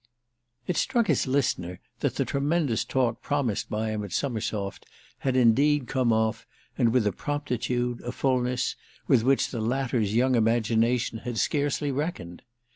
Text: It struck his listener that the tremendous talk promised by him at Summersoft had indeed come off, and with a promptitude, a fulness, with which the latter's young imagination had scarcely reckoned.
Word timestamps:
It 0.65 0.77
struck 0.77 1.05
his 1.05 1.27
listener 1.27 1.79
that 1.99 2.15
the 2.15 2.25
tremendous 2.25 2.83
talk 2.83 3.21
promised 3.21 3.69
by 3.69 3.91
him 3.91 4.03
at 4.03 4.11
Summersoft 4.11 4.87
had 5.19 5.35
indeed 5.37 5.85
come 5.87 6.11
off, 6.11 6.47
and 6.75 6.91
with 6.91 7.05
a 7.05 7.11
promptitude, 7.11 8.01
a 8.01 8.11
fulness, 8.11 8.75
with 9.07 9.21
which 9.21 9.51
the 9.51 9.61
latter's 9.61 10.15
young 10.15 10.33
imagination 10.33 11.19
had 11.19 11.37
scarcely 11.37 11.91
reckoned. 11.91 12.41